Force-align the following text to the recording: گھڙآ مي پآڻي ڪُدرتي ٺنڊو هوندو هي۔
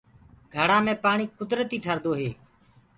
گھڙآ 0.55 0.77
مي 0.85 0.93
پآڻي 1.03 1.25
ڪُدرتي 1.37 1.77
ٺنڊو 1.83 2.11
هوندو 2.13 2.19
هي۔ 2.19 2.29